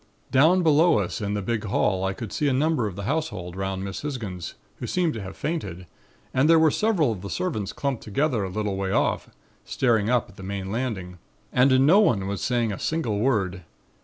[0.31, 3.55] "Down below us in the big hall I could see a number of the household
[3.55, 5.85] 'round Miss Hisgins, who seemed to have fainted
[6.33, 9.29] and there were several of the servants clumped together a little way off,
[9.63, 11.19] staring up at the main landing
[11.53, 13.61] and no one saying a single word.